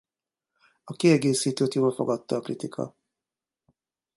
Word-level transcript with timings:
A 0.83 0.93
kiegészítőt 0.93 1.73
jól 1.73 1.91
fogadta 1.91 2.35
a 2.35 2.39
kritika. 2.39 2.95